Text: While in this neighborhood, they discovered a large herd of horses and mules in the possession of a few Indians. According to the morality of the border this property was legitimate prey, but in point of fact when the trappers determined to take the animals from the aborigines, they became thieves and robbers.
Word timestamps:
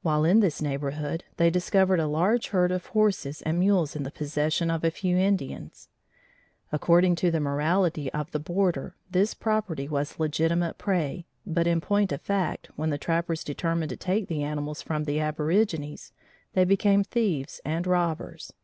While 0.00 0.24
in 0.24 0.40
this 0.40 0.62
neighborhood, 0.62 1.24
they 1.36 1.50
discovered 1.50 2.00
a 2.00 2.06
large 2.06 2.48
herd 2.48 2.72
of 2.72 2.86
horses 2.86 3.42
and 3.42 3.58
mules 3.60 3.94
in 3.94 4.02
the 4.02 4.10
possession 4.10 4.70
of 4.70 4.82
a 4.82 4.90
few 4.90 5.18
Indians. 5.18 5.90
According 6.72 7.16
to 7.16 7.30
the 7.30 7.38
morality 7.38 8.10
of 8.14 8.30
the 8.30 8.38
border 8.38 8.96
this 9.10 9.34
property 9.34 9.86
was 9.86 10.18
legitimate 10.18 10.78
prey, 10.78 11.26
but 11.46 11.66
in 11.66 11.82
point 11.82 12.12
of 12.12 12.22
fact 12.22 12.70
when 12.76 12.88
the 12.88 12.96
trappers 12.96 13.44
determined 13.44 13.90
to 13.90 13.96
take 13.98 14.28
the 14.28 14.42
animals 14.42 14.80
from 14.80 15.04
the 15.04 15.20
aborigines, 15.20 16.14
they 16.54 16.64
became 16.64 17.04
thieves 17.04 17.60
and 17.62 17.86
robbers. 17.86 18.54